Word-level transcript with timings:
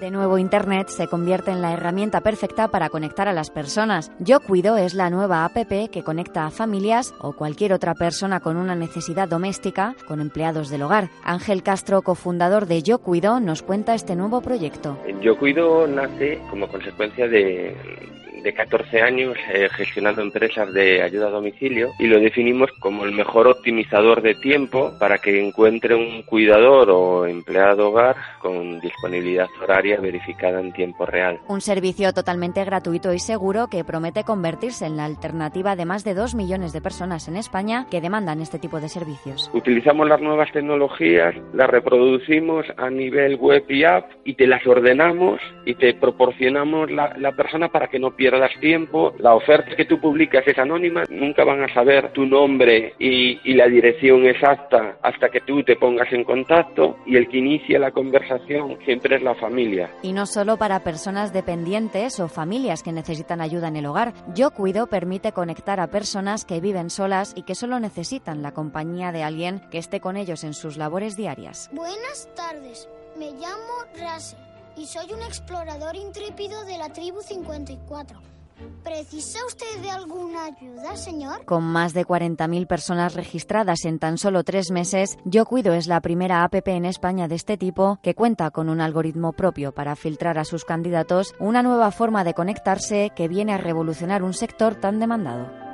De 0.00 0.10
nuevo, 0.10 0.36
Internet 0.36 0.88
se 0.88 1.06
convierte 1.06 1.50
en 1.50 1.62
la 1.62 1.72
herramienta 1.72 2.20
perfecta 2.20 2.68
para 2.68 2.90
conectar 2.90 3.28
a 3.28 3.32
las 3.32 3.48
personas. 3.48 4.12
Yo 4.18 4.40
Cuido 4.40 4.76
es 4.76 4.92
la 4.92 5.08
nueva 5.08 5.46
APP 5.46 5.90
que 5.90 6.02
conecta 6.04 6.44
a 6.44 6.50
familias 6.50 7.14
o 7.18 7.32
cualquier 7.32 7.72
otra 7.72 7.94
persona 7.94 8.40
con 8.40 8.58
una 8.58 8.74
necesidad 8.74 9.26
doméstica 9.26 9.96
con 10.06 10.20
empleados 10.20 10.68
del 10.68 10.82
hogar. 10.82 11.08
Ángel 11.24 11.62
Castro, 11.62 12.02
cofundador 12.02 12.66
de 12.66 12.82
Yo 12.82 12.98
Cuido, 12.98 13.40
nos 13.40 13.62
cuenta 13.62 13.94
este 13.94 14.16
nuevo 14.16 14.42
proyecto. 14.42 14.98
Yo 15.22 15.38
Cuido 15.38 15.86
nace 15.86 16.40
como 16.50 16.68
consecuencia 16.68 17.26
de 17.26 17.74
de 18.46 18.54
14 18.54 19.02
años 19.02 19.36
eh, 19.52 19.68
gestionando 19.72 20.22
empresas 20.22 20.72
de 20.72 21.02
ayuda 21.02 21.26
a 21.26 21.30
domicilio 21.30 21.90
y 21.98 22.06
lo 22.06 22.20
definimos 22.20 22.70
como 22.78 23.04
el 23.04 23.10
mejor 23.10 23.48
optimizador 23.48 24.22
de 24.22 24.36
tiempo 24.36 24.92
para 25.00 25.18
que 25.18 25.44
encuentre 25.44 25.96
un 25.96 26.22
cuidador 26.22 26.88
o 26.90 27.26
empleado 27.26 27.88
hogar 27.88 28.14
con 28.40 28.78
disponibilidad 28.78 29.48
horaria 29.60 29.98
verificada 30.00 30.60
en 30.60 30.72
tiempo 30.72 31.06
real. 31.06 31.40
Un 31.48 31.60
servicio 31.60 32.12
totalmente 32.12 32.64
gratuito 32.64 33.12
y 33.12 33.18
seguro 33.18 33.66
que 33.66 33.82
promete 33.82 34.22
convertirse 34.22 34.86
en 34.86 34.96
la 34.96 35.06
alternativa 35.06 35.74
de 35.74 35.84
más 35.84 36.04
de 36.04 36.14
2 36.14 36.36
millones 36.36 36.72
de 36.72 36.80
personas 36.80 37.26
en 37.26 37.36
España 37.36 37.88
que 37.90 38.00
demandan 38.00 38.40
este 38.40 38.60
tipo 38.60 38.78
de 38.80 38.88
servicios. 38.88 39.50
Utilizamos 39.54 40.06
las 40.06 40.20
nuevas 40.20 40.52
tecnologías, 40.52 41.34
las 41.52 41.68
reproducimos 41.68 42.64
a 42.76 42.90
nivel 42.90 43.34
web 43.38 43.64
y 43.68 43.82
app 43.82 44.08
y 44.24 44.34
te 44.34 44.46
las 44.46 44.64
ordenamos 44.64 45.40
y 45.64 45.74
te 45.74 45.94
proporcionamos 45.94 46.92
la, 46.92 47.12
la 47.18 47.32
persona 47.32 47.70
para 47.70 47.88
que 47.88 47.98
no 47.98 48.12
pierda 48.12 48.35
das 48.38 48.52
tiempo, 48.60 49.14
la 49.18 49.34
oferta 49.34 49.76
que 49.76 49.84
tú 49.84 50.00
publicas 50.00 50.46
es 50.46 50.58
anónima, 50.58 51.04
nunca 51.08 51.44
van 51.44 51.62
a 51.62 51.72
saber 51.72 52.12
tu 52.12 52.26
nombre 52.26 52.94
y, 52.98 53.40
y, 53.44 53.54
la 53.54 53.66
dirección 53.66 54.26
exacta 54.26 54.96
hasta 55.02 55.28
que 55.28 55.40
tú 55.40 55.62
te 55.62 55.76
pongas 55.76 56.12
en 56.12 56.24
contacto 56.24 56.98
y 57.06 57.16
el 57.16 57.28
que 57.28 57.38
inicia 57.38 57.78
la 57.78 57.90
conversación 57.90 58.78
siempre 58.84 59.16
es 59.16 59.22
la 59.22 59.34
familia. 59.34 59.90
Y 60.02 60.12
no 60.12 60.26
solo 60.26 60.56
para 60.56 60.80
personas 60.80 61.32
dependientes 61.32 62.20
o 62.20 62.28
familias 62.28 62.82
que 62.82 62.92
necesitan 62.92 63.40
ayuda 63.40 63.68
en 63.68 63.76
el 63.76 63.86
hogar. 63.86 64.12
Yo 64.34 64.50
Cuido 64.50 64.86
permite 64.86 65.32
conectar 65.32 65.80
a 65.80 65.88
personas 65.88 66.44
que 66.44 66.60
viven 66.60 66.90
solas 66.90 67.32
y 67.36 67.42
que 67.42 67.54
solo 67.54 67.80
necesitan 67.80 68.42
la 68.42 68.52
compañía 68.52 69.12
de 69.12 69.22
alguien 69.22 69.60
que 69.70 69.78
esté 69.78 70.00
con 70.00 70.16
ellos 70.16 70.44
en 70.44 70.54
sus 70.54 70.76
labores 70.76 71.16
diarias. 71.16 71.70
Buenas 71.72 72.28
tardes, 72.34 72.88
me 73.18 73.30
llamo 73.32 73.74
Rase 73.98 74.45
y 74.76 74.86
soy 74.86 75.12
un 75.12 75.22
explorador 75.22 75.96
intrépido 75.96 76.64
de 76.64 76.78
la 76.78 76.92
tribu 76.92 77.20
54. 77.22 78.20
¿Precisa 78.82 79.38
usted 79.46 79.82
de 79.82 79.90
alguna 79.90 80.46
ayuda, 80.46 80.96
señor? 80.96 81.44
Con 81.44 81.64
más 81.64 81.92
de 81.92 82.06
40.000 82.06 82.66
personas 82.66 83.14
registradas 83.14 83.84
en 83.84 83.98
tan 83.98 84.16
solo 84.16 84.44
tres 84.44 84.70
meses, 84.70 85.18
Yo 85.24 85.44
Cuido 85.44 85.74
es 85.74 85.86
la 85.86 86.00
primera 86.00 86.42
APP 86.42 86.68
en 86.68 86.86
España 86.86 87.28
de 87.28 87.34
este 87.34 87.58
tipo 87.58 87.98
que 88.02 88.14
cuenta 88.14 88.50
con 88.50 88.70
un 88.70 88.80
algoritmo 88.80 89.32
propio 89.32 89.72
para 89.72 89.96
filtrar 89.96 90.38
a 90.38 90.44
sus 90.44 90.64
candidatos, 90.64 91.34
una 91.38 91.62
nueva 91.62 91.90
forma 91.90 92.24
de 92.24 92.34
conectarse 92.34 93.10
que 93.14 93.28
viene 93.28 93.52
a 93.52 93.58
revolucionar 93.58 94.22
un 94.22 94.32
sector 94.32 94.74
tan 94.74 95.00
demandado. 95.00 95.65